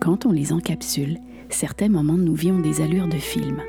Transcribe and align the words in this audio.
Quand 0.00 0.26
on 0.26 0.32
les 0.32 0.52
encapsule, 0.52 1.18
certains 1.48 1.88
moments 1.88 2.18
de 2.18 2.22
nos 2.22 2.34
des 2.60 2.82
allures 2.82 3.08
de 3.08 3.16
film. 3.16 3.62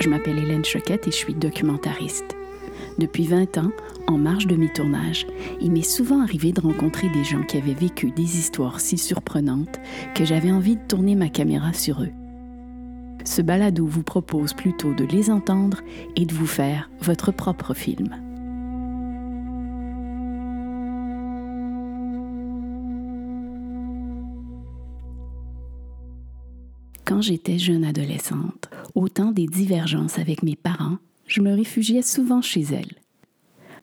Je 0.00 0.10
m'appelle 0.10 0.38
Hélène 0.38 0.64
Choquette 0.64 1.08
et 1.08 1.10
je 1.10 1.16
suis 1.16 1.34
documentariste. 1.34 2.33
Depuis 2.98 3.26
20 3.26 3.58
ans, 3.58 3.72
en 4.06 4.18
marge 4.18 4.46
de 4.46 4.54
mes 4.54 4.72
tournages, 4.72 5.26
il 5.60 5.72
m'est 5.72 5.82
souvent 5.82 6.20
arrivé 6.20 6.52
de 6.52 6.60
rencontrer 6.60 7.08
des 7.08 7.24
gens 7.24 7.42
qui 7.42 7.56
avaient 7.56 7.74
vécu 7.74 8.12
des 8.12 8.38
histoires 8.38 8.78
si 8.78 8.98
surprenantes 8.98 9.80
que 10.14 10.24
j'avais 10.24 10.52
envie 10.52 10.76
de 10.76 10.86
tourner 10.86 11.16
ma 11.16 11.28
caméra 11.28 11.72
sur 11.72 12.02
eux. 12.02 12.12
Ce 13.24 13.42
balado 13.42 13.86
vous 13.86 14.02
propose 14.02 14.52
plutôt 14.52 14.94
de 14.94 15.04
les 15.04 15.30
entendre 15.30 15.80
et 16.14 16.24
de 16.24 16.34
vous 16.34 16.46
faire 16.46 16.88
votre 17.00 17.32
propre 17.32 17.74
film. 17.74 18.16
Quand 27.04 27.20
j'étais 27.20 27.58
jeune 27.58 27.84
adolescente, 27.84 28.70
au 28.94 29.08
temps 29.08 29.32
des 29.32 29.46
divergences 29.46 30.18
avec 30.18 30.42
mes 30.42 30.56
parents, 30.56 30.98
je 31.26 31.40
me 31.40 31.54
réfugiais 31.54 32.02
souvent 32.02 32.42
chez 32.42 32.62
elle. 32.72 32.92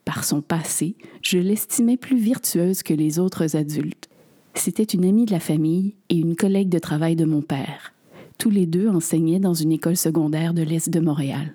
Par 0.05 0.23
son 0.23 0.41
passé, 0.41 0.95
je 1.21 1.37
l'estimais 1.37 1.97
plus 1.97 2.17
virtueuse 2.17 2.83
que 2.83 2.93
les 2.93 3.19
autres 3.19 3.55
adultes. 3.55 4.09
C'était 4.55 4.83
une 4.83 5.05
amie 5.05 5.25
de 5.25 5.31
la 5.31 5.39
famille 5.39 5.95
et 6.09 6.17
une 6.17 6.35
collègue 6.35 6.69
de 6.69 6.79
travail 6.79 7.15
de 7.15 7.25
mon 7.25 7.41
père. 7.41 7.93
Tous 8.37 8.49
les 8.49 8.65
deux 8.65 8.89
enseignaient 8.89 9.39
dans 9.39 9.53
une 9.53 9.71
école 9.71 9.97
secondaire 9.97 10.53
de 10.53 10.63
l'Est 10.63 10.89
de 10.89 10.99
Montréal. 10.99 11.53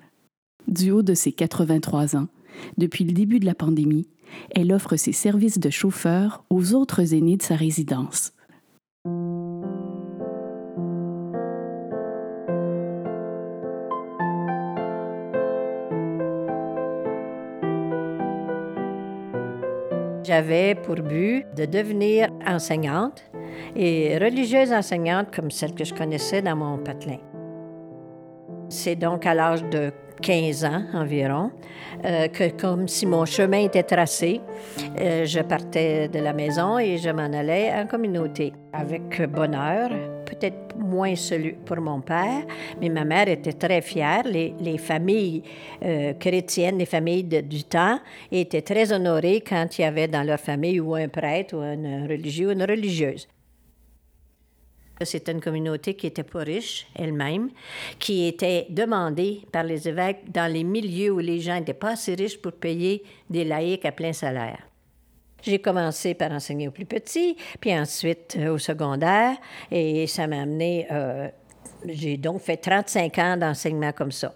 Du 0.67 0.91
haut 0.91 1.03
de 1.03 1.13
ses 1.13 1.31
83 1.31 2.15
ans, 2.15 2.27
depuis 2.77 3.03
le 3.03 3.11
début 3.11 3.39
de 3.39 3.45
la 3.45 3.55
pandémie, 3.55 4.07
elle 4.51 4.73
offre 4.73 4.95
ses 4.95 5.11
services 5.11 5.59
de 5.59 5.69
chauffeur 5.69 6.43
aux 6.49 6.73
autres 6.73 7.13
aînés 7.13 7.37
de 7.37 7.43
sa 7.43 7.55
résidence. 7.55 8.33
J'avais 20.37 20.75
pour 20.75 20.97
but 20.97 21.47
de 21.55 21.65
devenir 21.65 22.29
enseignante 22.45 23.23
et 23.75 24.19
religieuse 24.19 24.71
enseignante 24.71 25.35
comme 25.35 25.49
celle 25.49 25.73
que 25.73 25.83
je 25.83 25.95
connaissais 25.95 26.43
dans 26.43 26.55
mon 26.55 26.77
patelin. 26.77 27.17
C'est 28.69 28.95
donc 28.95 29.25
à 29.25 29.33
l'âge 29.33 29.63
de 29.63 29.91
15 30.21 30.65
ans 30.65 30.83
environ, 30.93 31.51
euh, 32.05 32.27
que 32.27 32.49
comme 32.49 32.87
si 32.87 33.05
mon 33.05 33.25
chemin 33.25 33.63
était 33.65 33.83
tracé, 33.83 34.41
euh, 34.99 35.25
je 35.25 35.39
partais 35.41 36.07
de 36.07 36.19
la 36.19 36.33
maison 36.33 36.79
et 36.79 36.97
je 36.97 37.09
m'en 37.09 37.31
allais 37.31 37.71
en 37.73 37.87
communauté 37.87 38.53
avec 38.73 39.21
bonheur, 39.29 39.89
peut-être 40.25 40.75
moins 40.77 41.15
celui 41.15 41.53
pour 41.53 41.77
mon 41.77 42.01
père, 42.01 42.43
mais 42.81 42.89
ma 42.89 43.05
mère 43.05 43.27
était 43.27 43.53
très 43.53 43.81
fière. 43.81 44.23
Les, 44.25 44.53
les 44.59 44.77
familles 44.77 45.43
euh, 45.83 46.13
chrétiennes, 46.13 46.77
les 46.77 46.85
familles 46.85 47.23
du 47.23 47.63
temps, 47.63 47.99
étaient 48.31 48.61
très 48.61 48.91
honorées 48.91 49.43
quand 49.47 49.77
il 49.77 49.81
y 49.81 49.85
avait 49.85 50.07
dans 50.07 50.23
leur 50.23 50.39
famille 50.39 50.79
ou 50.79 50.95
un 50.95 51.07
prêtre 51.07 51.55
ou 51.55 51.61
un 51.61 52.07
religieux 52.07 52.49
ou 52.49 52.51
une 52.51 52.63
religieuse. 52.63 53.27
C'était 55.01 55.31
une 55.31 55.41
communauté 55.41 55.93
qui 55.93 56.07
était 56.07 56.23
pas 56.23 56.39
riche 56.39 56.87
elle-même, 56.95 57.49
qui 57.99 58.27
était 58.27 58.65
demandée 58.69 59.41
par 59.51 59.63
les 59.63 59.87
évêques 59.87 60.31
dans 60.31 60.51
les 60.51 60.63
milieux 60.63 61.11
où 61.11 61.19
les 61.19 61.39
gens 61.39 61.55
n'étaient 61.55 61.73
pas 61.73 61.91
assez 61.91 62.15
riches 62.15 62.41
pour 62.41 62.53
payer 62.53 63.03
des 63.29 63.43
laïcs 63.43 63.85
à 63.85 63.91
plein 63.91 64.13
salaire. 64.13 64.67
J'ai 65.43 65.59
commencé 65.59 66.13
par 66.13 66.31
enseigner 66.31 66.67
aux 66.67 66.71
plus 66.71 66.85
petits, 66.85 67.37
puis 67.59 67.77
ensuite 67.77 68.35
euh, 68.39 68.53
au 68.53 68.57
secondaire, 68.57 69.37
et 69.71 70.07
ça 70.07 70.25
m'a 70.27 70.41
amené. 70.41 70.87
Euh, 70.91 71.29
j'ai 71.85 72.17
donc 72.17 72.41
fait 72.41 72.57
35 72.57 73.17
ans 73.19 73.37
d'enseignement 73.37 73.91
comme 73.91 74.11
ça. 74.11 74.33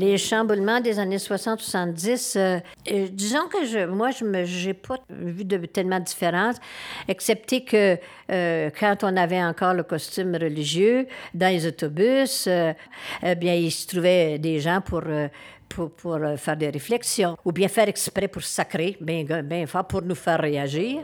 Les 0.00 0.18
chamboulements 0.18 0.80
des 0.80 0.98
années 0.98 1.18
60-70, 1.18 2.38
euh, 2.38 2.60
euh, 2.90 3.08
disons 3.12 3.46
que 3.48 3.64
je, 3.66 3.86
moi, 3.86 4.10
je 4.10 4.24
n'ai 4.24 4.74
pas 4.74 4.96
vu 5.10 5.44
de 5.44 5.58
tellement 5.66 6.00
de 6.00 6.04
différence, 6.04 6.56
excepté 7.06 7.64
que 7.64 7.98
euh, 8.32 8.70
quand 8.78 9.04
on 9.04 9.16
avait 9.16 9.42
encore 9.42 9.74
le 9.74 9.82
costume 9.82 10.34
religieux 10.34 11.06
dans 11.34 11.48
les 11.48 11.66
autobus, 11.66 12.48
eh 12.48 13.34
bien, 13.36 13.54
il 13.54 13.70
se 13.70 13.86
trouvait 13.86 14.38
des 14.38 14.58
gens 14.60 14.80
pour... 14.80 15.02
Pour, 15.70 15.92
pour, 15.92 16.18
faire 16.36 16.56
des 16.56 16.68
réflexions, 16.68 17.36
ou 17.44 17.52
bien 17.52 17.68
faire 17.68 17.86
exprès 17.86 18.26
pour 18.26 18.42
sacrer, 18.42 18.96
bien, 19.00 19.22
bien 19.44 19.68
fort, 19.68 19.86
pour 19.86 20.02
nous 20.02 20.16
faire 20.16 20.40
réagir. 20.40 21.00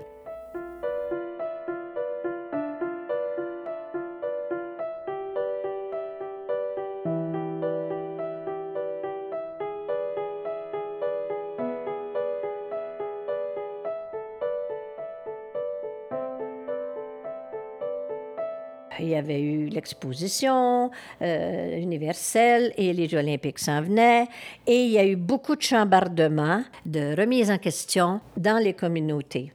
Il 19.01 19.09
y 19.09 19.15
avait 19.15 19.41
eu 19.41 19.67
l'exposition 19.67 20.91
euh, 21.23 21.79
universelle 21.79 22.73
et 22.77 22.93
les 22.93 23.09
Jeux 23.09 23.19
olympiques 23.19 23.59
s'en 23.59 23.83
venaient. 23.83 24.27
Et 24.67 24.85
il 24.85 24.91
y 24.91 24.99
a 24.99 25.07
eu 25.07 25.17
beaucoup 25.17 25.57
de 25.57 25.63
chambardements, 25.63 26.65
de 26.85 27.15
remises 27.19 27.51
en 27.51 27.59
question 27.59 28.21
dans 28.37 28.63
les 28.63 28.75
communautés. 28.75 29.53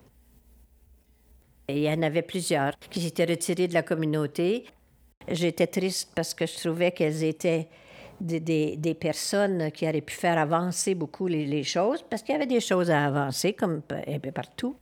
Il 1.70 1.80
y 1.80 1.90
en 1.90 2.02
avait 2.02 2.22
plusieurs 2.22 2.74
qui 2.90 3.02
s'étaient 3.02 3.26
retirées 3.26 3.68
de 3.68 3.74
la 3.74 3.84
communauté. 3.84 4.66
J'étais 5.28 5.68
triste 5.68 6.12
parce 6.16 6.34
que 6.34 6.46
je 6.46 6.58
trouvais 6.58 6.92
qu'elles 6.92 7.24
étaient 7.24 7.68
des, 8.20 8.78
des, 8.78 8.94
personnes 8.94 9.72
qui 9.72 9.88
auraient 9.88 10.02
pu 10.02 10.14
faire 10.14 10.38
avancer 10.38 10.96
beaucoup 10.96 11.28
les, 11.28 11.46
les 11.46 11.64
choses, 11.64 12.04
parce 12.08 12.22
qu'il 12.22 12.34
y 12.34 12.36
avait 12.36 12.46
des 12.46 12.60
choses 12.60 12.92
à 12.92 13.06
avancer, 13.06 13.54
comme 13.54 13.82
un 14.08 14.20
peu 14.20 14.32
partout. 14.32 14.76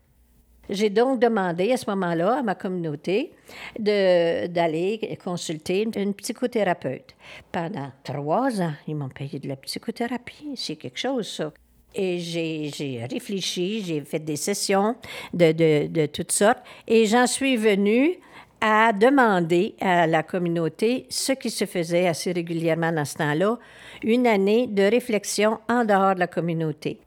J'ai 0.69 0.89
donc 0.89 1.19
demandé 1.19 1.71
à 1.71 1.77
ce 1.77 1.89
moment-là 1.89 2.39
à 2.39 2.43
ma 2.43 2.55
communauté 2.55 3.31
d'aller 3.79 5.17
consulter 5.23 5.87
une 5.95 6.13
psychothérapeute. 6.13 7.15
Pendant 7.51 7.91
trois 8.03 8.61
ans, 8.61 8.73
ils 8.87 8.95
m'ont 8.95 9.09
payé 9.09 9.39
de 9.39 9.47
la 9.47 9.55
psychothérapie. 9.55 10.53
C'est 10.55 10.75
quelque 10.75 10.99
chose, 10.99 11.27
ça. 11.27 11.51
Et 11.95 12.19
j'ai 12.19 13.03
réfléchi, 13.09 13.83
j'ai 13.83 14.01
fait 14.01 14.19
des 14.19 14.35
sessions 14.35 14.95
de, 15.33 15.51
de, 15.51 15.87
de 15.87 16.05
toutes 16.05 16.31
sortes, 16.31 16.59
et 16.87 17.07
j'en 17.07 17.25
suis 17.25 17.57
venue 17.57 18.19
à 18.61 18.93
demander 18.93 19.73
à 19.81 20.05
la 20.05 20.21
communauté 20.21 21.07
ce 21.09 21.31
qui 21.31 21.49
se 21.49 21.65
faisait 21.65 22.07
assez 22.07 22.31
régulièrement 22.31 22.91
dans 22.91 23.05
ce 23.05 23.15
temps-là, 23.15 23.57
une 24.03 24.27
année 24.27 24.67
de 24.67 24.83
réflexion 24.83 25.59
en 25.67 25.83
dehors 25.83 26.13
de 26.13 26.19
la 26.19 26.27
communauté. 26.27 26.99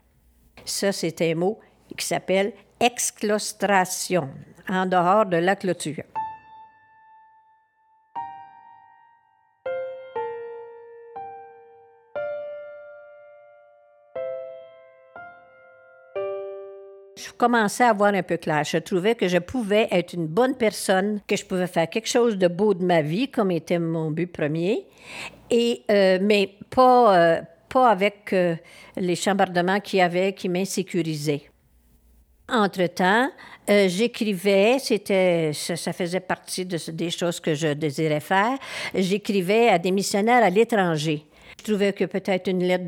Ça, 0.65 0.91
c'est 0.91 1.21
un 1.21 1.35
mot 1.35 1.59
qui 1.95 2.05
s'appelle 2.05 2.51
exclostration, 2.83 4.29
en 4.67 4.85
dehors 4.85 5.25
de 5.25 5.37
la 5.37 5.55
clôture. 5.55 6.03
je 17.15 17.31
commençais 17.31 17.83
à 17.83 17.89
avoir 17.89 18.13
un 18.13 18.23
peu 18.23 18.37
clair. 18.37 18.63
Je 18.63 18.77
trouvais 18.77 19.15
que 19.15 19.27
je 19.27 19.37
pouvais 19.37 19.87
être 19.91 20.13
une 20.13 20.27
bonne 20.27 20.55
personne, 20.55 21.21
que 21.27 21.35
je 21.35 21.45
pouvais 21.45 21.67
faire 21.67 21.89
quelque 21.89 22.09
chose 22.09 22.37
de 22.37 22.47
beau 22.47 22.73
de 22.73 22.83
ma 22.83 23.01
vie, 23.01 23.29
comme 23.29 23.51
était 23.51 23.79
mon 23.79 24.11
but 24.11 24.27
premier, 24.27 24.85
et, 25.49 25.83
euh, 25.89 26.19
mais 26.21 26.57
pas, 26.69 27.17
euh, 27.17 27.41
pas 27.69 27.89
avec 27.89 28.33
euh, 28.33 28.55
les 28.97 29.15
chambardements 29.15 29.79
qu'il 29.79 29.99
y 29.99 30.01
avait 30.01 30.33
qui 30.33 30.49
m'insécurisaient. 30.49 31.52
Entre-temps, 32.53 33.31
euh, 33.69 33.87
j'écrivais, 33.89 34.77
c'était, 34.77 35.51
ça, 35.53 35.91
faisait 35.91 36.19
partie 36.19 36.65
de, 36.65 36.77
des 36.91 37.09
choses 37.09 37.39
que 37.39 37.55
je 37.55 37.69
désirais 37.69 38.19
faire. 38.19 38.57
J'écrivais 38.93 39.69
à 39.69 39.79
des 39.79 39.89
missionnaires 39.89 40.43
à 40.43 40.51
l'étranger. 40.51 41.25
Je 41.57 41.63
trouvais 41.63 41.93
que 41.93 42.05
peut-être 42.05 42.47
une 42.47 42.63
lettre 42.63 42.85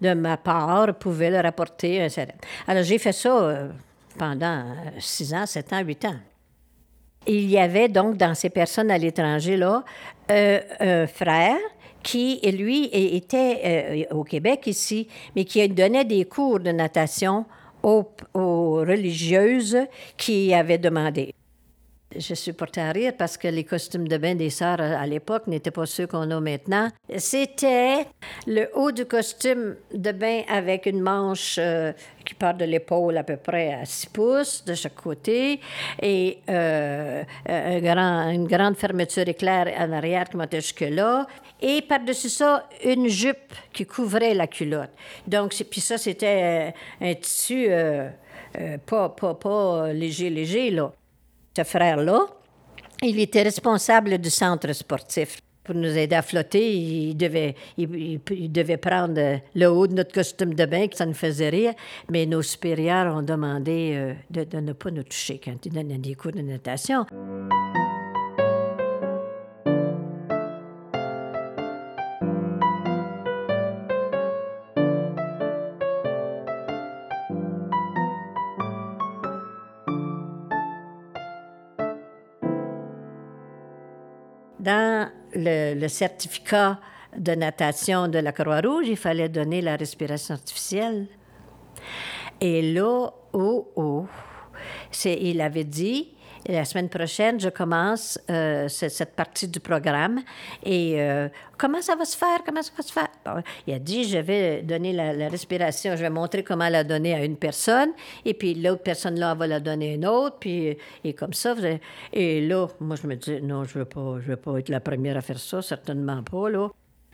de, 0.00 0.14
ma 0.14 0.36
part 0.36 0.94
pouvait 0.98 1.30
leur 1.30 1.46
apporter 1.46 2.02
un 2.02 2.08
Alors 2.66 2.82
j'ai 2.82 2.98
fait 2.98 3.12
ça 3.12 3.30
euh, 3.30 3.68
pendant 4.18 4.64
six 4.98 5.32
ans, 5.32 5.46
sept 5.46 5.72
ans, 5.72 5.80
huit 5.80 6.04
ans. 6.04 6.16
Il 7.26 7.48
y 7.48 7.58
avait 7.58 7.88
donc 7.88 8.16
dans 8.16 8.34
ces 8.34 8.50
personnes 8.50 8.90
à 8.90 8.98
l'étranger 8.98 9.56
là 9.56 9.84
euh, 10.30 10.60
un 10.80 11.06
frère 11.06 11.56
qui, 12.02 12.40
lui, 12.50 12.90
était 12.92 14.06
euh, 14.10 14.14
au 14.14 14.24
Québec 14.24 14.66
ici, 14.66 15.06
mais 15.36 15.44
qui 15.44 15.66
donnait 15.68 16.04
des 16.04 16.24
cours 16.24 16.58
de 16.58 16.72
natation 16.72 17.46
aux, 17.82 18.04
religieuses 18.34 19.78
qui 20.16 20.54
avaient 20.54 20.78
demandé. 20.78 21.34
Je 22.16 22.34
suis 22.34 22.52
portée 22.52 22.80
à 22.80 22.92
rire 22.92 23.12
parce 23.16 23.36
que 23.36 23.48
les 23.48 23.64
costumes 23.64 24.06
de 24.06 24.16
bain 24.16 24.34
des 24.34 24.50
sœurs 24.50 24.80
à 24.80 25.06
l'époque 25.06 25.46
n'étaient 25.46 25.70
pas 25.70 25.86
ceux 25.86 26.06
qu'on 26.06 26.30
a 26.30 26.40
maintenant. 26.40 26.88
C'était 27.16 28.06
le 28.46 28.68
haut 28.74 28.92
du 28.92 29.06
costume 29.06 29.76
de 29.94 30.12
bain 30.12 30.42
avec 30.48 30.86
une 30.86 31.00
manche 31.00 31.56
euh, 31.58 31.92
qui 32.24 32.34
part 32.34 32.54
de 32.54 32.64
l'épaule 32.64 33.16
à 33.16 33.22
peu 33.22 33.36
près 33.36 33.74
à 33.74 33.84
6 33.84 34.06
pouces 34.08 34.64
de 34.64 34.74
chaque 34.74 34.94
côté 34.94 35.60
et 36.00 36.38
euh, 36.48 37.22
une 37.48 38.46
grande 38.46 38.76
fermeture 38.76 39.28
éclair 39.28 39.72
en 39.78 39.92
arrière 39.92 40.28
qui 40.28 40.36
montait 40.36 40.60
jusque-là. 40.60 41.26
Et 41.60 41.80
par-dessus 41.82 42.28
ça, 42.28 42.68
une 42.84 43.08
jupe 43.08 43.54
qui 43.72 43.86
couvrait 43.86 44.34
la 44.34 44.46
culotte. 44.46 44.90
Donc, 45.26 45.54
puis 45.70 45.80
ça, 45.80 45.96
c'était 45.96 46.72
euh, 47.02 47.10
un 47.10 47.14
tissu 47.14 47.68
pas, 48.84 49.08
pas, 49.08 49.34
pas 49.34 49.92
léger, 49.92 50.28
léger, 50.28 50.70
là 50.70 50.92
ce 51.56 51.64
frère-là, 51.64 52.26
il 53.02 53.18
était 53.20 53.42
responsable 53.42 54.18
du 54.18 54.30
centre 54.30 54.72
sportif. 54.72 55.40
Pour 55.64 55.76
nous 55.76 55.96
aider 55.96 56.16
à 56.16 56.22
flotter, 56.22 56.76
il 56.76 57.16
devait, 57.16 57.54
il, 57.76 58.20
devait 58.50 58.78
prendre 58.78 59.38
le 59.54 59.66
haut 59.66 59.86
de 59.86 59.94
notre 59.94 60.12
costume 60.12 60.54
de 60.54 60.64
bain, 60.66 60.88
que 60.88 60.96
ça 60.96 61.06
nous 61.06 61.14
faisait 61.14 61.50
rire, 61.50 61.74
mais 62.10 62.26
nos 62.26 62.42
supérieurs 62.42 63.14
ont 63.14 63.22
demandé 63.22 63.92
euh, 63.94 64.14
de, 64.30 64.58
ne 64.58 64.72
pas 64.72 64.90
nous 64.90 65.04
toucher 65.04 65.40
quand 65.42 65.64
ils 65.64 65.72
donnaient 65.72 65.98
des 65.98 66.16
cours 66.16 66.32
de 66.32 66.40
natation. 66.40 67.06
Dans 84.62 85.10
le, 85.34 85.88
certificat 85.88 86.78
de 87.18 87.32
natation 87.34 88.06
de 88.06 88.20
la 88.20 88.30
Croix-Rouge, 88.30 88.86
il 88.86 88.96
fallait 88.96 89.28
donner 89.28 89.60
la 89.60 89.74
respiration 89.74 90.34
artificielle. 90.34 91.08
Et 92.40 92.72
là, 92.72 93.10
oh, 93.32 93.72
oh, 93.74 94.06
il 95.04 95.40
avait 95.40 95.64
dit, 95.64 96.11
la 96.48 96.64
semaine 96.64 96.88
prochaine, 96.88 97.38
je 97.38 97.48
commence 97.48 98.18
euh, 98.30 98.68
cette 98.68 99.14
partie 99.14 99.48
du 99.48 99.60
programme. 99.60 100.20
Et 100.64 101.00
euh, 101.00 101.28
comment 101.56 101.80
ça 101.80 101.94
va 101.94 102.04
se 102.04 102.16
faire? 102.16 102.42
Comment 102.44 102.62
ça 102.62 102.72
va 102.76 102.82
se 102.82 102.92
faire? 102.92 103.08
il 103.66 103.74
a 103.74 103.78
dit, 103.78 104.04
je 104.04 104.18
vais 104.18 104.62
donner 104.62 104.92
la, 104.92 105.28
respiration, 105.28 105.94
je 105.96 106.02
vais 106.02 106.10
montrer 106.10 106.42
comment 106.42 106.68
la 106.68 106.84
donner 106.84 107.14
à 107.14 107.24
une 107.24 107.36
personne, 107.36 107.90
et 108.24 108.34
puis 108.34 108.54
l'autre 108.54 108.82
personne-là 108.82 109.34
va 109.34 109.46
la 109.46 109.60
donner 109.60 109.92
à 109.92 109.94
une 109.94 110.06
autre, 110.06 110.36
puis 110.40 110.76
et 111.04 111.12
comme 111.12 111.32
ça. 111.32 111.54
Et 112.12 112.40
là, 112.40 112.66
moi, 112.80 112.96
je 113.00 113.06
me 113.06 113.14
dis, 113.14 113.40
non, 113.42 113.64
je 113.64 113.78
ne 113.78 113.84
veux, 113.84 113.88
pas, 113.88 114.16
je 114.20 114.28
veux 114.28 114.36
pas 114.36 114.58
être 114.58 114.68
la 114.68 114.80
première 114.80 115.16
à 115.16 115.20
faire 115.20 115.38
ça, 115.38 115.62
certainement 115.62 116.22
pas, 116.22 116.50
là. 116.50 116.68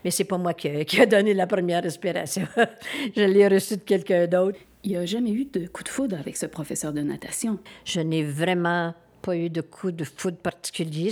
Mais 0.05 0.11
c'est 0.13 0.25
pas 0.25 0.39
moi 0.39 0.55
qui, 0.55 0.85
qui 0.85 1.01
a 1.01 1.07
donné 1.07 1.35
la 1.35 1.47
première 1.47 1.83
respiration. 1.83 2.47
je 3.17 3.23
l'ai 3.23 3.49
reçu 3.49 3.77
de 3.77 3.83
quelqu'un 3.83 4.27
d'autre. 4.27 4.59
Il 4.85 4.93
n'y 4.93 4.97
a 4.97 5.05
jamais 5.05 5.33
eu 5.33 5.45
de 5.45 5.67
coup 5.67 5.83
de 5.83 5.89
foudre 5.89 6.17
avec 6.19 6.37
ce 6.37 6.47
professeur 6.47 6.93
de 6.93 7.01
natation. 7.01 7.59
Je 7.85 8.01
n'ai 8.01 8.23
vraiment 8.23 8.95
pas 9.21 9.37
eu 9.37 9.51
de 9.51 9.61
coup 9.61 9.91
de 9.91 10.05
foudre 10.05 10.39
particulier. 10.39 11.11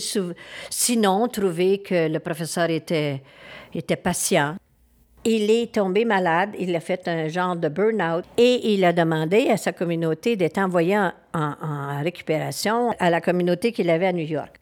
Sinon, 0.71 1.29
trouvé 1.29 1.79
que 1.79 2.09
le 2.09 2.19
professeur 2.19 2.71
était, 2.71 3.23
était 3.75 3.97
patient. 3.97 4.57
Il 5.29 5.51
est 5.51 5.75
tombé 5.75 6.05
malade, 6.05 6.51
il 6.57 6.75
a 6.77 6.79
fait 6.79 7.09
un 7.09 7.27
genre 7.27 7.57
de 7.57 7.69
burn-out 7.69 8.25
et 8.39 8.73
il 8.73 8.85
a 8.85 8.93
demandé 8.93 9.49
à 9.49 9.57
sa 9.57 9.73
communauté 9.73 10.37
d'être 10.37 10.59
envoyé 10.59 10.97
en, 11.35 12.01
récupération 12.01 12.93
à 13.01 13.11
la 13.11 13.21
communauté 13.21 13.73
qu'il 13.73 13.91
avait 13.91 14.07
à 14.07 14.13
New 14.13 14.25
York. 14.25 14.61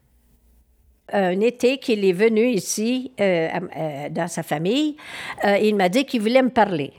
Un 1.12 1.38
été 1.40 1.76
qu'il 1.76 2.02
est 2.02 2.14
venu 2.14 2.48
ici 2.48 3.12
euh, 3.20 3.48
euh, 3.76 4.08
dans 4.08 4.26
sa 4.26 4.42
famille, 4.42 4.96
euh, 5.44 5.58
il 5.58 5.76
m'a 5.76 5.90
dit 5.90 6.06
qu'il 6.06 6.22
voulait 6.22 6.42
me 6.42 6.48
parler. 6.48 6.94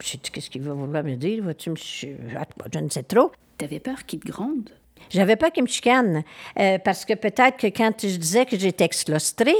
J'ai 0.00 0.18
dit, 0.18 0.30
qu'est-ce 0.30 0.48
qu'il 0.48 0.62
va 0.62 0.72
vouloir 0.72 1.02
me 1.02 1.16
dire? 1.16 1.42
me... 1.42 1.54
Je 1.58 2.78
ne 2.78 2.88
sais 2.88 3.02
trop. 3.02 3.32
T'avais 3.56 3.80
peur 3.80 4.06
qu'il 4.06 4.20
te 4.20 4.30
gronde? 4.30 4.70
J'avais 5.10 5.36
pas 5.36 5.50
qu'il 5.50 5.62
me 5.62 5.68
chicane, 5.68 6.22
euh, 6.58 6.78
parce 6.78 7.04
que 7.04 7.14
peut-être 7.14 7.56
que 7.56 7.66
quand 7.68 7.92
je 8.00 8.16
disais 8.16 8.44
que 8.44 8.58
j'étais 8.58 8.84
exclostrée, 8.84 9.56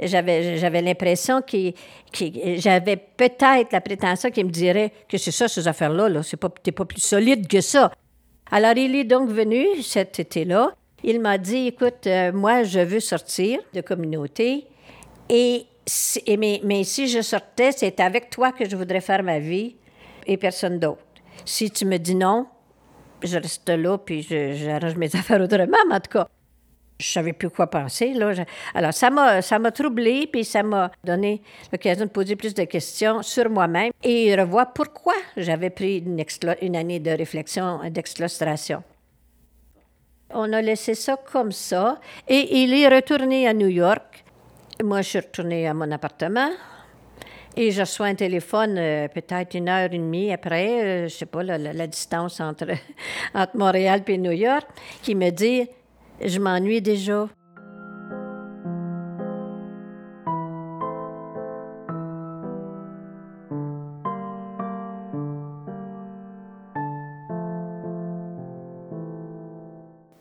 j'avais, 0.00 0.58
j'avais 0.58 0.80
l'impression 0.82 1.42
qu'il, 1.42 1.74
j'avais 2.56 2.96
peut-être 2.96 3.72
la 3.72 3.80
prétention 3.80 4.30
qu'il 4.30 4.46
me 4.46 4.50
dirait 4.50 4.92
que 5.08 5.18
c'est 5.18 5.30
ça, 5.30 5.48
ces 5.48 5.66
affaires-là, 5.68 6.08
là, 6.08 6.22
c'est 6.22 6.36
pas, 6.36 6.48
t'es 6.62 6.72
pas 6.72 6.84
plus 6.84 7.02
solide 7.02 7.46
que 7.48 7.60
ça. 7.60 7.90
Alors, 8.50 8.76
il 8.76 8.94
est 8.94 9.04
donc 9.04 9.28
venu 9.28 9.82
cet 9.82 10.18
été-là. 10.20 10.72
Il 11.04 11.20
m'a 11.20 11.38
dit, 11.38 11.68
écoute, 11.68 12.06
euh, 12.06 12.32
moi, 12.32 12.62
je 12.62 12.80
veux 12.80 13.00
sortir 13.00 13.60
de 13.74 13.80
communauté 13.80 14.66
et, 15.28 15.66
mais, 16.38 16.60
mais 16.64 16.84
si 16.84 17.08
je 17.08 17.20
sortais, 17.20 17.72
c'est 17.72 18.00
avec 18.00 18.30
toi 18.30 18.52
que 18.52 18.68
je 18.68 18.74
voudrais 18.74 19.00
faire 19.00 19.22
ma 19.22 19.38
vie 19.38 19.76
et 20.26 20.36
personne 20.36 20.78
d'autre. 20.78 21.02
Si 21.44 21.70
tu 21.70 21.84
me 21.86 21.98
dis 21.98 22.14
non, 22.14 22.46
je 23.22 23.38
reste 23.38 23.68
là, 23.68 23.98
puis 23.98 24.22
j'arrange 24.22 24.96
mes 24.96 25.14
affaires 25.16 25.40
autrement, 25.40 25.78
mais 25.88 25.94
en 25.94 26.00
tout 26.00 26.10
cas, 26.10 26.28
je 27.00 27.06
savais 27.06 27.32
plus 27.32 27.50
quoi 27.50 27.68
penser. 27.68 28.12
Là. 28.12 28.32
Alors, 28.74 28.92
ça 28.92 29.10
m'a, 29.10 29.40
ça 29.40 29.58
m'a 29.58 29.70
troublé, 29.70 30.26
puis 30.26 30.44
ça 30.44 30.62
m'a 30.62 30.90
donné 31.04 31.42
l'occasion 31.72 32.04
de 32.06 32.10
poser 32.10 32.36
plus 32.36 32.54
de 32.54 32.64
questions 32.64 33.22
sur 33.22 33.48
moi-même 33.48 33.92
et 34.02 34.34
revoir 34.34 34.72
pourquoi 34.72 35.14
j'avais 35.36 35.70
pris 35.70 35.98
une, 35.98 36.76
année 36.76 36.98
de 37.00 37.10
réflexion, 37.10 37.80
d'exclustration. 37.90 38.82
On 40.30 40.52
a 40.52 40.60
laissé 40.60 40.94
ça 40.94 41.16
comme 41.16 41.52
ça, 41.52 42.00
et 42.26 42.62
il 42.62 42.74
est 42.74 42.88
retourné 42.88 43.48
à 43.48 43.54
New 43.54 43.68
York. 43.68 44.24
Moi, 44.82 45.02
je 45.02 45.08
suis 45.08 45.20
retournée 45.20 45.66
à 45.66 45.74
mon 45.74 45.90
appartement. 45.90 46.50
Et 47.60 47.72
je 47.72 47.80
reçois 47.80 48.06
un 48.06 48.14
téléphone 48.14 48.78
euh, 48.78 49.08
peut-être 49.08 49.54
une 49.54 49.68
heure 49.68 49.92
et 49.92 49.98
demie 49.98 50.32
après, 50.32 50.80
euh, 50.80 50.98
je 51.00 51.02
ne 51.02 51.08
sais 51.08 51.26
pas, 51.26 51.42
la, 51.42 51.86
distance 51.88 52.38
entre, 52.38 52.68
entre 53.34 53.56
Montréal 53.56 54.02
et 54.06 54.16
New 54.16 54.30
York, 54.30 54.64
qui 55.02 55.16
me 55.16 55.30
dit 55.30 55.66
Je 56.24 56.38
m'ennuie 56.38 56.80
déjà. 56.80 57.28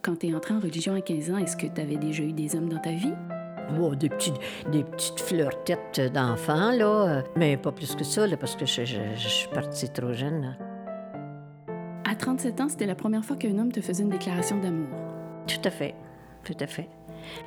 Quand 0.01 0.15
tu 0.19 0.29
es 0.29 0.33
entré 0.33 0.55
en 0.55 0.59
religion 0.59 0.95
à 0.95 1.01
15 1.01 1.29
ans, 1.29 1.37
est-ce 1.37 1.55
que 1.55 1.67
tu 1.67 1.79
avais 1.79 1.97
déjà 1.97 2.23
eu 2.23 2.33
des 2.33 2.55
hommes 2.55 2.69
dans 2.69 2.79
ta 2.79 2.93
vie? 2.93 3.13
Des, 3.95 4.09
petites, 4.09 4.39
des 4.71 4.83
petites 4.83 5.19
fleur-têtes 5.19 6.11
d'enfants, 6.13 6.71
là. 6.71 7.23
Mais 7.35 7.57
pas 7.57 7.71
plus 7.71 7.95
que 7.95 8.03
ça, 8.03 8.27
là, 8.27 8.37
parce 8.37 8.55
que 8.55 8.65
je, 8.65 8.83
suis 9.15 9.49
partie 9.53 9.89
trop 9.89 10.13
jeune. 10.13 10.55
À 12.09 12.15
37 12.15 12.61
ans, 12.61 12.69
c'était 12.69 12.85
la 12.85 12.95
première 12.95 13.23
fois 13.23 13.35
qu'un 13.35 13.57
homme 13.57 13.71
te 13.71 13.81
faisait 13.81 14.03
une 14.03 14.09
déclaration 14.09 14.57
d'amour. 14.57 14.87
Tout 15.47 15.61
à 15.63 15.69
fait. 15.69 15.95
Tout 16.43 16.57
à 16.59 16.67
fait. 16.67 16.89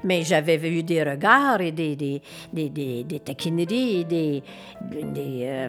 Mais 0.04 0.22
j'avais 0.22 0.58
vu 0.58 0.82
des 0.82 1.02
regards 1.02 1.60
et 1.60 1.72
des, 1.72 1.96
des, 1.96 2.20
des, 2.52 2.68
des, 2.68 3.04
des 3.04 3.20
taquineries 3.20 4.00
et 4.00 4.04
des, 4.04 4.42
des, 4.90 5.44
euh, 5.44 5.68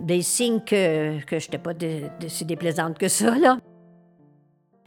des 0.00 0.22
signes 0.22 0.60
que, 0.60 1.20
que 1.24 1.38
je 1.38 1.46
n'étais 1.46 1.58
pas 1.58 1.72
si 2.26 2.44
déplaisante 2.46 2.96
que 2.96 3.08
ça, 3.08 3.36
là 3.36 3.58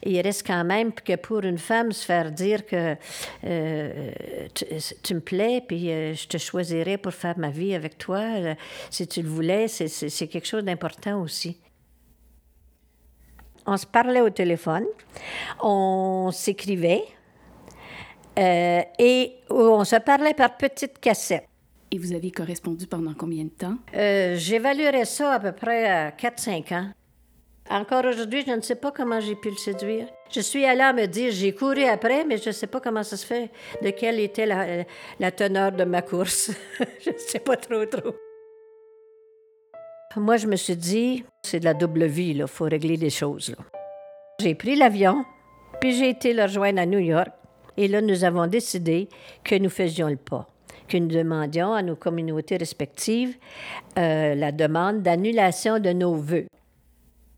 il 0.03 0.19
reste 0.21 0.45
quand 0.45 0.63
même 0.63 0.93
que 0.93 1.15
pour 1.15 1.39
une 1.39 1.57
femme, 1.57 1.91
se 1.91 2.05
faire 2.05 2.31
dire 2.31 2.65
que 2.65 2.95
euh, 3.43 4.11
tu, 5.03 5.13
me 5.13 5.19
plais, 5.19 5.63
puis 5.65 5.91
euh, 5.91 6.13
je 6.13 6.27
te 6.27 6.37
choisirais 6.37 6.97
pour 6.97 7.13
faire 7.13 7.37
ma 7.37 7.49
vie 7.49 7.75
avec 7.75 7.97
toi, 7.97 8.19
euh, 8.19 8.55
si 8.89 9.07
tu 9.07 9.21
le 9.21 9.29
voulais, 9.29 9.67
c'est 9.67 10.27
quelque 10.27 10.47
chose 10.47 10.63
d'important 10.63 11.21
aussi. 11.21 11.57
On 13.67 13.77
se 13.77 13.85
parlait 13.85 14.21
au 14.21 14.29
téléphone, 14.31 14.85
on 15.61 16.31
s'écrivait, 16.33 17.03
et 18.37 19.33
on 19.51 19.83
se 19.83 19.97
parlait 19.97 20.33
par 20.33 20.57
petites 20.57 20.99
cassettes. 20.99 21.47
Et 21.91 21.99
vous 21.99 22.13
avez 22.13 22.31
correspondu 22.31 22.87
pendant 22.87 23.13
combien 23.13 23.43
de 23.43 23.49
temps? 23.49 23.77
J'évaluerais 23.93 25.05
ça 25.05 25.33
à 25.33 25.39
peu 25.39 25.51
près 25.51 25.87
à 25.87 26.09
4-5 26.09 26.73
ans. 26.73 26.91
Encore 27.71 28.03
aujourd'hui, 28.03 28.43
je 28.45 28.51
ne 28.51 28.59
sais 28.59 28.75
pas 28.75 28.91
comment 28.91 29.21
j'ai 29.21 29.35
pu 29.35 29.49
le 29.49 29.55
séduire. 29.55 30.05
Je 30.29 30.41
suis 30.41 30.65
allée 30.65 30.81
à 30.81 30.91
me 30.91 31.05
dire, 31.05 31.31
j'ai 31.31 31.55
couru 31.55 31.83
après, 31.85 32.25
mais 32.25 32.37
je 32.37 32.49
ne 32.49 32.51
sais 32.51 32.67
pas 32.67 32.81
comment 32.81 33.01
ça 33.01 33.15
se 33.15 33.25
fait, 33.25 33.49
de 33.81 33.91
quelle 33.91 34.19
était 34.19 34.45
la, 34.45 35.31
teneur 35.31 35.71
de 35.71 35.85
ma 35.85 36.01
course. 36.01 36.51
je 36.99 37.11
ne 37.11 37.17
sais 37.17 37.39
pas 37.39 37.55
trop, 37.55 37.85
trop. 37.85 38.13
Moi, 40.17 40.35
je 40.35 40.47
me 40.47 40.57
suis 40.57 40.75
dit, 40.75 41.23
c'est 41.43 41.61
de 41.61 41.65
la 41.65 41.73
double 41.73 42.07
vie, 42.07 42.31
il 42.31 42.45
faut 42.45 42.65
régler 42.65 42.97
des 42.97 43.09
choses. 43.09 43.55
J'ai 44.41 44.53
pris 44.53 44.75
l'avion 44.75 45.23
Puis 45.79 45.93
j'ai 45.93 46.09
été 46.09 46.33
le 46.33 46.43
rejoindre 46.43 46.81
à 46.81 46.85
New 46.85 46.99
York. 46.99 47.29
Et 47.77 47.87
là, 47.87 48.01
nous 48.01 48.25
avons 48.25 48.47
décidé 48.47 49.07
que 49.45 49.55
nous 49.55 49.69
faisions 49.69 50.09
le 50.09 50.17
pas, 50.17 50.45
que 50.89 50.97
nous 50.97 51.07
demandions 51.07 51.71
à 51.71 51.81
nos 51.81 51.95
communautés 51.95 52.57
respectives 52.57 53.37
euh, 53.97 54.35
la 54.35 54.51
demande 54.51 55.03
d'annulation 55.03 55.79
de 55.79 55.93
nos 55.93 56.15
vœux. 56.15 56.47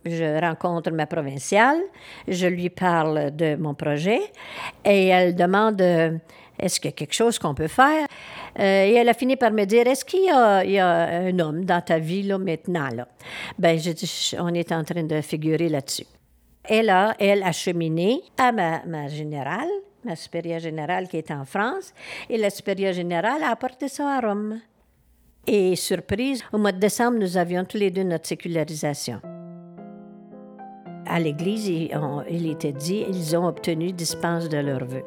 Je 0.06 0.40
rencontre 0.42 0.92
ma 0.92 1.06
provinciale, 1.06 1.78
je 2.28 2.48
lui 2.48 2.70
parle 2.70 3.36
de 3.36 3.56
mon 3.56 3.74
projet 3.74 4.20
et 4.84 5.08
elle 5.08 5.36
demande 5.36 5.82
euh, 5.82 6.18
est-ce 6.60 6.80
qu'il 6.80 6.90
y 6.92 6.94
a 6.94 6.96
quelque 6.96 7.14
chose 7.14 7.40
qu'on 7.40 7.56
peut 7.56 7.68
faire? 7.68 8.06
Euh, 8.60 8.86
Et 8.86 8.94
elle 8.94 9.10
a 9.10 9.14
fini 9.14 9.36
par 9.36 9.52
me 9.52 9.66
dire 9.66 9.88
est-ce 9.88 10.04
qu'il 10.04 10.24
y, 10.26 10.30
a 10.80 10.90
un 10.90 11.40
homme 11.40 11.66
dans 11.66 11.82
ta 11.82 12.00
vie 12.00 12.24
là, 12.24 12.38
maintenant 12.38 12.90
là? 12.94 13.08
Ben, 13.58 13.80
je 13.80 13.92
dis 13.92 14.34
on 14.40 14.54
est 14.54 14.72
en 14.72 14.84
train 14.84 15.04
de 15.04 15.22
figurer 15.22 15.70
là-dessus. 15.70 16.06
Elle 16.66 16.90
a, 16.90 17.16
elle, 17.20 17.44
acheminé 17.44 18.22
à 18.38 18.52
ma, 18.52 18.84
ma 18.86 19.08
générale 19.08 19.70
ma 20.04 20.16
supérieure 20.16 20.60
générale 20.60 21.08
qui 21.08 21.18
est 21.18 21.32
en 21.32 21.46
France, 21.46 21.94
et 22.30 22.38
la 22.38 22.50
supérieure 22.50 22.94
générale 22.94 23.44
a 23.44 23.52
apporté 23.52 23.88
ça 23.88 24.18
à 24.18 24.20
Rome. 24.20 24.60
Et 25.46 25.76
surprise, 25.76 26.44
au 26.54 26.58
mois 26.58 26.72
de 26.72 26.80
décembre, 26.80 27.18
nous 27.18 27.38
avions 27.38 27.66
tous 27.66 27.78
les 27.78 27.92
deux 27.92 28.04
notre 28.04 28.28
sécularisation. 28.28 29.22
À 31.06 31.20
l'Église, 31.20 31.68
il, 31.68 32.50
était 32.50 32.72
dit, 32.72 33.06
ils 33.08 33.36
ont 33.36 33.46
obtenu 33.46 33.92
dispense 33.92 34.50
de 34.50 34.58
leurs 34.58 34.86
vœux. 34.86 35.04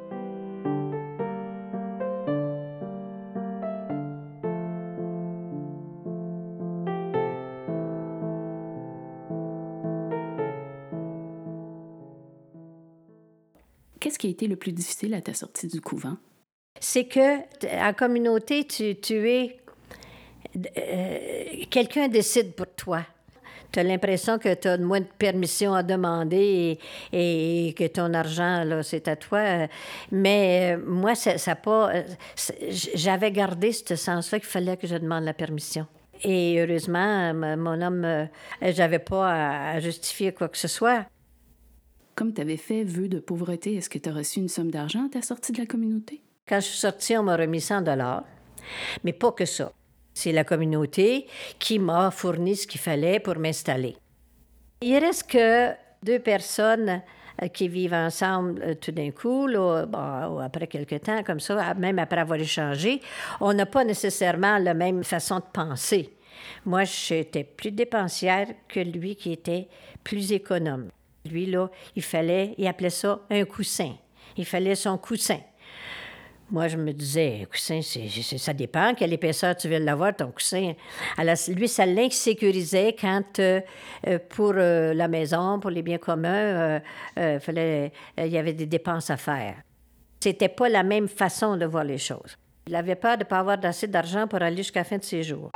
Qu'est-ce 13.98 14.18
qui 14.18 14.26
a 14.28 14.30
été 14.30 14.46
le 14.46 14.56
plus 14.56 14.72
difficile 14.72 15.14
à 15.14 15.20
ta 15.20 15.34
sortie 15.34 15.66
du 15.66 15.80
couvent? 15.80 16.16
C'est 16.78 17.06
que, 17.06 17.38
en 17.88 17.92
communauté, 17.94 18.64
tu, 18.64 18.94
tu 19.00 19.28
es. 19.28 19.56
Euh, 20.78 21.64
quelqu'un 21.70 22.08
décide 22.08 22.52
pour 22.54 22.66
toi. 22.76 23.02
Tu 23.76 23.80
as 23.80 23.82
l'impression 23.82 24.38
que 24.38 24.54
tu 24.54 24.68
as 24.68 24.78
moins 24.78 25.00
de 25.00 25.06
permission 25.18 25.74
à 25.74 25.82
demander 25.82 26.78
et, 27.12 27.74
que 27.76 27.86
ton 27.88 28.14
argent, 28.14 28.64
là, 28.64 28.82
c'est 28.82 29.06
à 29.06 29.16
toi. 29.16 29.68
Mais 30.10 30.78
euh, 30.78 30.82
moi, 30.82 31.14
ça 31.14 31.34
n'a 31.46 31.56
pas. 31.56 31.94
Euh, 31.94 32.02
j'avais 32.94 33.30
gardé 33.32 33.72
ce 33.72 33.94
sens-là 33.94 34.38
qu'il 34.38 34.48
fallait 34.48 34.78
que 34.78 34.86
je 34.86 34.96
demande 34.96 35.24
la 35.24 35.34
permission. 35.34 35.86
Et 36.24 36.58
heureusement, 36.58 37.34
mon 37.34 37.82
homme, 37.82 38.28
j'avais 38.62 38.98
pas 38.98 39.74
à 39.74 39.80
justifier 39.80 40.32
quoi 40.32 40.48
que 40.48 40.56
ce 40.56 40.68
soit. 40.68 41.04
Comme 42.14 42.32
tu 42.32 42.40
avais 42.40 42.56
fait 42.56 42.82
vœu 42.82 43.08
de 43.08 43.18
pauvreté, 43.18 43.74
est-ce 43.74 43.90
que 43.90 43.98
tu 43.98 44.08
as 44.08 44.14
reçu 44.14 44.38
une 44.38 44.48
somme 44.48 44.70
d'argent 44.70 45.04
à 45.04 45.10
ta 45.10 45.20
sortie 45.20 45.52
de 45.52 45.58
la 45.58 45.66
communauté? 45.66 46.22
Quand 46.48 46.60
je 46.60 46.66
suis 46.68 46.78
sortie, 46.78 47.14
on 47.18 47.24
m'a 47.24 47.36
remis 47.36 47.60
100 47.60 47.82
dollars, 47.82 48.24
mais 49.04 49.12
pas 49.12 49.32
que 49.32 49.44
ça. 49.44 49.70
C'est 50.16 50.32
la 50.32 50.44
communauté 50.44 51.26
qui 51.58 51.78
m'a 51.78 52.10
fourni 52.10 52.56
ce 52.56 52.66
qu'il 52.66 52.80
fallait 52.80 53.20
pour 53.20 53.36
m'installer. 53.36 53.98
Il 54.80 54.96
reste 54.96 55.30
que 55.30 55.72
deux 56.02 56.20
personnes 56.20 57.02
euh, 57.42 57.48
qui 57.48 57.68
vivent 57.68 57.92
ensemble 57.92 58.62
euh, 58.62 58.74
tout 58.74 58.92
d'un 58.92 59.10
coup, 59.10 59.46
après 60.40 60.68
quelque 60.68 60.94
temps, 60.94 61.22
comme 61.22 61.38
ça, 61.38 61.74
même 61.74 61.98
après 61.98 62.20
avoir 62.20 62.40
échangé, 62.40 63.02
on 63.42 63.52
n'a 63.52 63.66
pas 63.66 63.84
nécessairement 63.84 64.56
la 64.56 64.72
même 64.72 65.04
façon 65.04 65.36
de 65.36 65.44
penser. 65.52 66.16
Moi, 66.64 66.84
j'étais 66.84 67.44
plus 67.44 67.72
dépensière 67.72 68.46
que 68.68 68.80
lui 68.80 69.16
qui 69.16 69.32
était 69.32 69.68
plus 70.02 70.32
économe. 70.32 70.88
Lui, 71.30 71.44
là, 71.44 71.68
il 71.94 72.02
fallait, 72.02 72.54
il 72.56 72.66
appelait 72.66 72.88
ça 72.88 73.20
un 73.28 73.44
coussin. 73.44 73.92
Il 74.38 74.46
fallait 74.46 74.76
son 74.76 74.96
coussin. 74.96 75.40
Moi, 76.48 76.68
je 76.68 76.76
me 76.76 76.92
disais, 76.92 77.44
coussin, 77.50 77.80
c'est, 77.82 78.08
ça 78.38 78.52
dépend 78.52 78.94
quelle 78.94 79.12
épaisseur 79.12 79.56
tu 79.56 79.68
veux 79.68 79.78
l'avoir, 79.78 80.14
ton 80.14 80.30
coussin. 80.30 80.74
Alors, 81.16 81.34
lui, 81.48 81.66
ça 81.66 81.84
l'insécurisait 81.86 82.94
quand, 82.98 83.40
euh, 83.40 83.60
euh, 84.06 84.20
pour 84.28 84.52
euh, 84.54 84.94
la 84.94 85.08
maison, 85.08 85.58
pour 85.58 85.70
les 85.70 85.82
biens 85.82 85.98
communs, 85.98 86.80
il 87.16 87.90
y 88.18 88.38
avait 88.38 88.52
des 88.52 88.66
dépenses 88.66 89.10
à 89.10 89.16
faire. 89.16 89.56
C'était 90.20 90.48
pas 90.48 90.68
la 90.68 90.84
même 90.84 91.08
façon 91.08 91.56
de 91.56 91.66
voir 91.66 91.82
les 91.82 91.98
choses. 91.98 92.36
Il 92.68 92.76
avait 92.76 92.94
peur 92.94 93.16
de 93.16 93.24
ne 93.24 93.28
pas 93.28 93.40
avoir 93.40 93.58
assez 93.64 93.88
d'argent 93.88 94.28
pour 94.28 94.40
aller 94.40 94.56
jusqu'à 94.58 94.80
la 94.80 94.84
fin 94.84 94.98
de 94.98 95.04
ses 95.04 95.24
jours. 95.24 95.50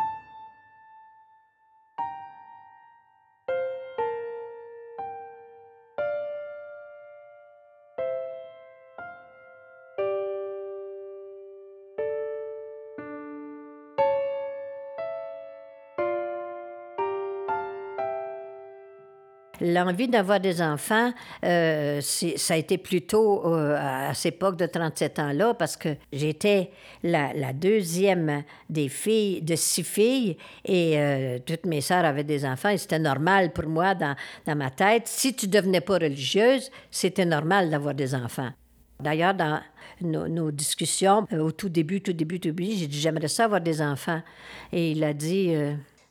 L'envie 19.71 20.09
d'avoir 20.09 20.41
des 20.41 20.61
enfants, 20.63 21.13
euh, 21.45 22.01
ça 22.01 22.55
a 22.55 22.57
été 22.57 22.79
plutôt 22.79 23.47
euh, 23.47 23.77
à 23.79 24.15
cette 24.15 24.35
époque 24.35 24.57
de 24.57 24.67
37 24.67 25.19
ans-là, 25.19 25.55
parce 25.55 25.77
que 25.77 25.91
j'étais 26.13 26.71
la, 27.03 27.53
deuxième 27.53 28.43
des 28.69 28.89
filles, 28.89 29.43
de 29.43 29.55
six 29.55 29.85
filles, 29.85 30.37
et 30.65 30.99
euh, 30.99 31.39
toutes 31.45 31.67
mes 31.67 31.81
sœurs 31.81 32.05
avaient 32.05 32.25
des 32.25 32.45
enfants, 32.45 32.71
et 32.71 32.79
c'était 32.79 32.99
normal 32.99 33.53
pour 33.53 33.67
moi 33.67 33.95
dans, 33.95 34.17
dans 34.47 34.57
ma 34.57 34.71
tête. 34.71 35.07
Si 35.07 35.35
tu 35.35 35.47
devenais 35.47 35.81
pas 35.81 35.95
religieuse, 35.95 36.71
c'était 36.91 37.27
normal 37.27 37.71
d'avoir 37.71 37.95
des 37.95 38.15
enfants. 38.15 38.51
D'ailleurs, 38.99 39.35
dans 39.35 39.61
nos, 40.03 40.51
discussions, 40.51 41.27
au 41.33 41.53
tout 41.53 41.69
début, 41.69 42.01
tout 42.01 42.13
début, 42.13 42.41
tout 42.41 42.49
début, 42.49 42.73
j'ai 42.73 42.87
dit, 42.87 43.01
j'aimerais 43.01 43.29
ça 43.29 43.45
avoir 43.45 43.61
des 43.61 43.81
enfants. 43.81 44.21
Et 44.73 44.91
il 44.93 45.03
a 45.05 45.15
dit, 45.15 45.55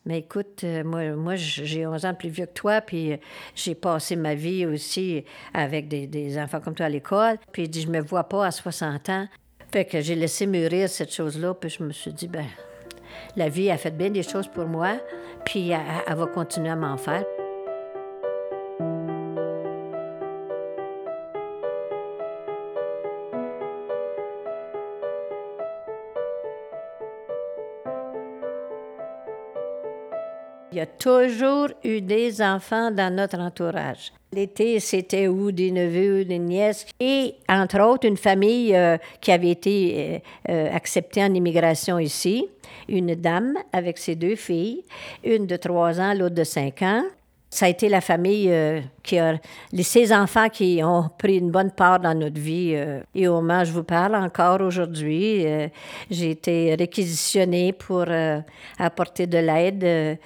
mais 0.06 0.20
écoute, 0.20 0.64
euh, 0.64 0.82
moi, 0.82 1.10
moi 1.10 1.36
j'ai 1.36 1.86
11 1.86 2.06
ans 2.06 2.14
plus 2.14 2.30
vieux 2.30 2.46
que 2.46 2.52
toi, 2.52 2.80
puis 2.80 3.12
euh, 3.12 3.16
j'ai 3.54 3.74
passé 3.74 4.16
ma 4.16 4.34
vie 4.34 4.64
aussi 4.64 5.24
avec 5.52 5.88
des, 5.88 6.38
enfants 6.38 6.60
comme 6.60 6.74
toi 6.74 6.86
à 6.86 6.88
l'école. 6.88 7.36
Puis 7.52 7.64
il 7.64 7.68
dit, 7.68 7.82
je 7.82 7.88
me 7.88 8.00
vois 8.00 8.24
pas 8.24 8.46
à 8.46 8.50
60 8.50 9.08
ans. 9.10 9.28
Fait 9.70 9.84
que 9.84 10.00
j'ai 10.00 10.14
laissé 10.14 10.46
mûrir 10.46 10.88
cette 10.88 11.12
chose-là, 11.12 11.54
puis 11.54 11.70
je 11.70 11.82
me 11.82 11.92
suis 11.92 12.12
dit, 12.12 12.28
ben 12.28 12.46
la 13.36 13.48
vie 13.48 13.70
a 13.70 13.76
fait 13.76 13.90
bien 13.90 14.10
des 14.10 14.22
choses 14.22 14.48
pour 14.48 14.66
moi, 14.66 14.96
puis 15.44 15.70
elle 15.70 16.16
va 16.16 16.26
continuer 16.26 16.70
à 16.70 16.76
m'en 16.76 16.96
faire. 16.96 17.24
Toujours 31.00 31.68
eu 31.82 32.00
des 32.00 32.40
enfants 32.42 32.90
dans 32.90 33.12
notre 33.12 33.38
entourage. 33.40 34.12
L'été, 34.32 34.78
c'était 34.78 35.26
ou 35.26 35.50
des 35.50 35.72
neveux 35.72 36.24
des 36.24 36.38
nièces. 36.38 36.86
Et, 37.00 37.34
entre 37.48 37.80
autres, 37.80 38.06
une 38.06 38.16
famille 38.16 38.76
euh, 38.76 38.96
qui 39.20 39.32
avait 39.32 39.50
été 39.50 40.22
euh, 40.48 40.52
euh, 40.52 40.72
acceptée 40.72 41.24
en 41.24 41.34
immigration 41.34 41.98
ici. 41.98 42.46
Une 42.88 43.14
dame 43.16 43.54
avec 43.72 43.98
ses 43.98 44.14
deux 44.14 44.36
filles, 44.36 44.84
une 45.24 45.46
de 45.46 45.56
trois 45.56 46.00
ans, 46.00 46.14
l'autre 46.14 46.36
de 46.36 46.44
cinq 46.44 46.82
ans. 46.82 47.02
Ça 47.52 47.66
a 47.66 47.68
été 47.68 47.88
la 47.88 48.00
famille 48.00 48.48
euh, 48.48 48.80
qui 49.02 49.18
a, 49.18 49.34
les, 49.72 49.82
ces 49.82 50.12
enfants 50.12 50.48
qui 50.48 50.80
ont 50.84 51.10
pris 51.18 51.38
une 51.38 51.50
bonne 51.50 51.72
part 51.72 51.98
dans 51.98 52.14
notre 52.14 52.40
vie. 52.40 52.74
Euh, 52.76 53.00
et 53.12 53.26
au 53.26 53.40
où 53.40 53.64
je 53.64 53.72
vous 53.72 53.82
parle 53.82 54.14
encore 54.14 54.60
aujourd'hui, 54.60 55.44
euh, 55.44 55.66
j'ai 56.08 56.30
été 56.30 56.76
réquisitionnée 56.76 57.72
pour 57.72 58.04
apporter 58.78 59.26
de 59.26 59.38
l'aide, 59.38 60.18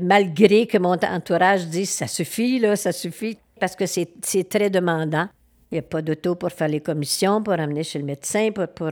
malgré 0.00 0.66
que 0.66 0.78
mon 0.78 0.92
entourage 0.92 1.66
dise 1.66 1.90
ça 1.90 2.06
suffit, 2.06 2.60
là, 2.60 2.76
ça 2.76 2.92
suffit, 2.92 3.36
parce 3.58 3.74
que 3.74 3.86
c'est 3.86 4.48
très 4.48 4.70
demandant. 4.70 5.26
Il 5.72 5.74
n'y 5.74 5.78
a 5.80 5.82
pas 5.82 6.02
d'auto 6.02 6.36
pour 6.36 6.50
faire 6.50 6.68
les 6.68 6.80
commissions, 6.80 7.42
pour 7.42 7.54
amener 7.54 7.82
chez 7.82 7.98
le 7.98 8.04
médecin, 8.04 8.50
pour. 8.52 8.68
pour 8.68 8.90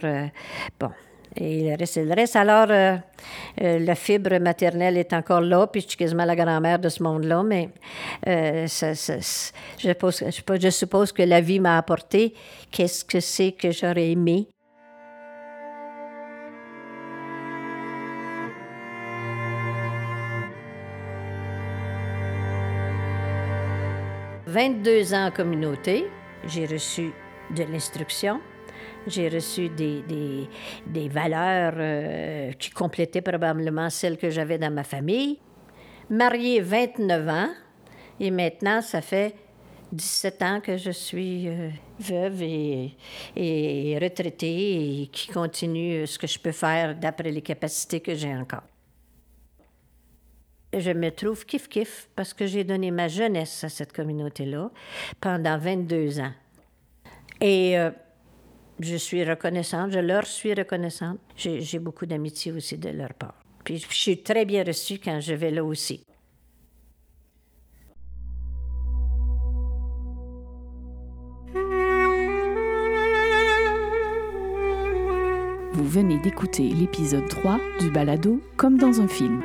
bon. 0.80 0.90
Et 1.36 1.60
il 1.60 1.74
reste, 1.74 1.96
le 1.96 2.14
reste. 2.14 2.36
Alors, 2.36 2.68
euh, 2.70 2.96
euh, 3.60 3.78
la 3.78 3.94
fibre 3.94 4.38
maternelle 4.38 4.96
est 4.96 5.12
encore 5.12 5.40
là, 5.40 5.66
puis 5.66 5.82
je 5.82 5.88
suis 5.88 5.96
quasiment 5.96 6.24
la 6.24 6.36
grand-mère 6.36 6.78
de 6.78 6.88
ce 6.88 7.02
monde-là, 7.02 7.42
mais 7.42 7.70
euh, 8.26 8.66
je, 8.66 10.70
suppose 10.70 11.12
que 11.12 11.22
la 11.22 11.40
vie 11.40 11.60
m'a 11.60 11.78
apporté. 11.78 12.34
Qu'est-ce 12.70 13.04
que 13.04 13.20
c'est 13.20 13.52
que 13.52 13.70
j'aurais 13.70 14.10
aimé? 14.10 14.48
«22 24.48 25.12
ans 25.12 25.26
en 25.26 25.30
communauté, 25.30 26.06
j'ai 26.46 26.64
reçu 26.64 27.12
de 27.54 27.64
l'instruction, 27.64 28.40
j'ai 29.08 29.28
reçu 29.28 29.68
des, 29.68 30.02
des, 30.86 31.08
valeurs 31.08 31.74
euh, 31.76 32.52
qui 32.52 32.70
complétaient 32.70 33.22
probablement 33.22 33.90
celles 33.90 34.16
que 34.16 34.30
j'avais 34.30 34.58
dans 34.58 34.72
ma 34.72 34.84
famille. 34.84 35.38
Mariée 36.10 36.60
29 36.60 37.28
ans, 37.28 37.50
et 38.20 38.30
maintenant, 38.30 38.80
ça 38.80 39.00
fait 39.00 39.34
17 39.92 40.42
ans 40.42 40.60
que 40.60 40.76
je 40.76 40.90
suis 40.90 41.48
euh, 41.48 41.70
veuve 41.98 42.42
et, 42.42 42.96
et, 43.36 43.98
retraitée 44.00 45.02
et 45.02 45.06
qui 45.08 45.28
continue 45.28 46.06
ce 46.06 46.18
que 46.18 46.26
je 46.26 46.38
peux 46.38 46.52
faire 46.52 46.94
d'après 46.94 47.30
les 47.30 47.42
capacités 47.42 48.00
que 48.00 48.14
j'ai 48.14 48.34
encore. 48.34 48.62
Je 50.76 50.90
me 50.90 51.10
trouve 51.10 51.46
kiff-kiff 51.46 52.08
parce 52.14 52.34
que 52.34 52.46
j'ai 52.46 52.62
donné 52.62 52.90
ma 52.90 53.08
jeunesse 53.08 53.64
à 53.64 53.70
cette 53.70 53.92
communauté-là 53.92 54.70
pendant 55.20 55.56
22 55.56 56.20
ans. 56.20 56.32
Et 57.40 57.78
euh, 57.78 57.90
je 58.80 58.96
suis 58.96 59.24
reconnaissante, 59.24 59.92
je 59.92 59.98
leur 59.98 60.26
suis 60.26 60.54
reconnaissante. 60.54 61.18
J'ai 61.36 61.78
beaucoup 61.78 62.06
d'amitié 62.06 62.52
aussi 62.52 62.78
de 62.78 62.90
leur 62.90 63.14
part. 63.14 63.34
Puis 63.64 63.78
je 63.78 63.94
suis 63.94 64.22
très 64.22 64.44
bien 64.44 64.64
reçue 64.64 64.98
quand 64.98 65.20
je 65.20 65.34
vais 65.34 65.50
là 65.50 65.64
aussi. 65.64 66.04
Vous 75.72 75.84
venez 75.84 76.18
d'écouter 76.18 76.68
l'épisode 76.68 77.28
3 77.28 77.60
du 77.80 77.90
balado 77.90 78.40
Comme 78.56 78.78
dans 78.78 79.00
un 79.00 79.08
film. 79.08 79.42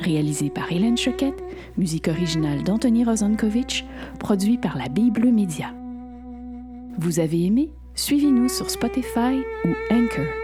Réalisé 0.00 0.50
par 0.50 0.70
Hélène 0.72 0.96
Choquette, 0.96 1.42
musique 1.76 2.08
originale 2.08 2.62
d'Anthony 2.62 3.04
Rozankovich, 3.04 3.84
produit 4.18 4.58
par 4.58 4.76
la 4.76 4.88
Bible 4.88 5.30
Média. 5.30 5.72
Vous 6.98 7.20
avez 7.20 7.44
aimé? 7.44 7.70
Suivez-nous 7.96 8.48
sur 8.48 8.70
Spotify 8.70 9.44
ou 9.64 9.74
Anchor. 9.90 10.43